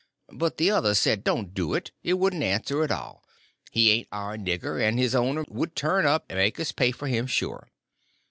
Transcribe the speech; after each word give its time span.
But 0.31 0.57
the 0.57 0.71
others 0.71 0.97
said, 0.97 1.23
don't 1.23 1.53
do 1.53 1.75
it, 1.75 1.91
it 2.01 2.13
wouldn't 2.13 2.41
answer 2.41 2.83
at 2.83 2.89
all; 2.89 3.23
he 3.69 3.91
ain't 3.91 4.07
our 4.11 4.35
nigger, 4.35 4.81
and 4.81 4.97
his 4.97 5.13
owner 5.13 5.45
would 5.47 5.75
turn 5.75 6.07
up 6.07 6.25
and 6.27 6.39
make 6.39 6.59
us 6.59 6.71
pay 6.71 6.89
for 6.91 7.07
him, 7.07 7.27
sure. 7.27 7.69